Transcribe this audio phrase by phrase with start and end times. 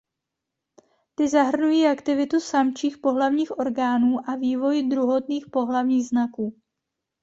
[1.15, 6.61] Ty zahrnují aktivitu samčích pohlavních orgánů a vývoj druhotných pohlavních znaků.